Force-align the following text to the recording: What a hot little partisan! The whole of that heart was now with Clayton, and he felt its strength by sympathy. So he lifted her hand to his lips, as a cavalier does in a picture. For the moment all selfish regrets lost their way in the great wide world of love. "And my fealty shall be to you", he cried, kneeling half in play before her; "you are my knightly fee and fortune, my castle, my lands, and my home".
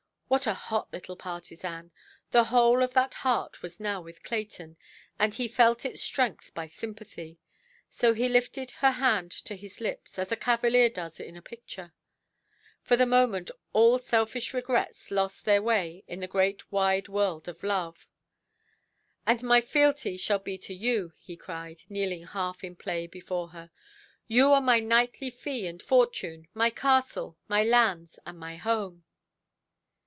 What 0.31 0.47
a 0.47 0.53
hot 0.53 0.93
little 0.93 1.17
partisan! 1.17 1.91
The 2.31 2.45
whole 2.45 2.81
of 2.83 2.93
that 2.93 3.15
heart 3.15 3.61
was 3.61 3.81
now 3.81 3.99
with 4.01 4.23
Clayton, 4.23 4.77
and 5.19 5.33
he 5.33 5.49
felt 5.49 5.83
its 5.83 6.01
strength 6.01 6.53
by 6.53 6.67
sympathy. 6.67 7.37
So 7.89 8.13
he 8.13 8.29
lifted 8.29 8.71
her 8.79 8.91
hand 8.91 9.33
to 9.43 9.55
his 9.57 9.81
lips, 9.81 10.17
as 10.17 10.31
a 10.31 10.37
cavalier 10.37 10.87
does 10.87 11.19
in 11.19 11.35
a 11.35 11.41
picture. 11.41 11.91
For 12.81 12.95
the 12.95 13.05
moment 13.05 13.51
all 13.73 13.99
selfish 13.99 14.53
regrets 14.53 15.11
lost 15.11 15.43
their 15.43 15.61
way 15.61 16.05
in 16.07 16.21
the 16.21 16.29
great 16.29 16.71
wide 16.71 17.09
world 17.09 17.49
of 17.49 17.61
love. 17.61 18.07
"And 19.27 19.43
my 19.43 19.59
fealty 19.59 20.15
shall 20.15 20.39
be 20.39 20.57
to 20.59 20.73
you", 20.73 21.11
he 21.17 21.35
cried, 21.35 21.81
kneeling 21.89 22.23
half 22.27 22.63
in 22.63 22.77
play 22.77 23.05
before 23.05 23.49
her; 23.49 23.69
"you 24.29 24.53
are 24.53 24.61
my 24.61 24.79
knightly 24.79 25.29
fee 25.29 25.67
and 25.67 25.81
fortune, 25.81 26.47
my 26.53 26.69
castle, 26.69 27.37
my 27.49 27.65
lands, 27.65 28.17
and 28.25 28.39
my 28.39 28.55
home". 28.55 29.03